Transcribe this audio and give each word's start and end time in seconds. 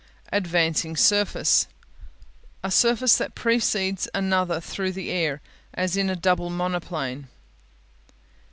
Advancing 0.33 0.95
Surface 0.97 1.67
A 2.63 2.71
surface 2.71 3.17
that 3.17 3.35
precedes 3.35 4.07
another 4.15 4.59
through 4.59 4.93
the 4.93 5.11
air, 5.11 5.43
as 5.75 5.95
in 5.95 6.09
a 6.09 6.15
double 6.15 6.49
monoplane. 6.49 7.27